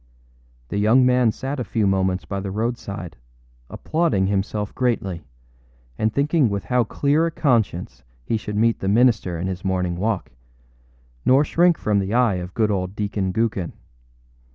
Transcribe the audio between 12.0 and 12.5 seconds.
eye